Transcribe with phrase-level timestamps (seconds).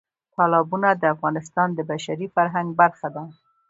[0.35, 3.23] تالابونه د افغانستان د بشري فرهنګ برخه ده.